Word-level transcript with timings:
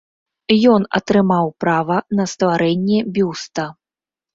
Ён 0.75 0.87
атрымаў 1.01 1.53
права 1.67 2.01
на 2.21 2.29
стварэнне 2.35 2.99
бюста. 3.15 3.73